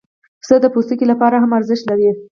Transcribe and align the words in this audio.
پسه 0.41 0.55
د 0.61 0.65
پوستکي 0.73 1.05
لپاره 1.11 1.35
هم 1.43 1.51
ارزښت 1.59 1.83
لري. 1.87 2.09